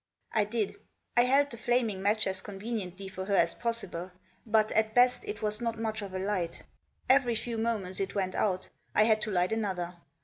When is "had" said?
9.03-9.21